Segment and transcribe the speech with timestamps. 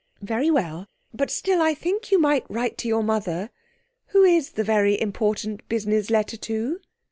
[0.19, 3.51] 'Very well; but still I think you might write to your mother.
[4.07, 6.79] Who is the very important business letter to?'